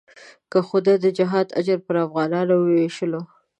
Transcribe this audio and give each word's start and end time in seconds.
که 0.51 0.59
خدای 0.67 0.97
د 1.01 1.05
جهاد 1.17 1.47
اجر 1.59 1.77
پر 1.85 1.95
افغانانو 2.05 2.55
وېشلو. 2.59 3.21